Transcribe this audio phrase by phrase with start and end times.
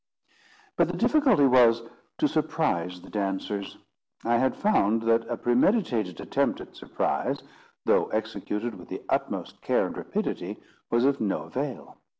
[0.77, 1.83] But the difficulty was,
[2.17, 3.77] to surprise the dancers.
[4.25, 7.43] I had found that a premeditated attempt at surprise,
[7.85, 10.57] though executed with the utmost care and rapidity,
[10.89, 11.99] was of no avail.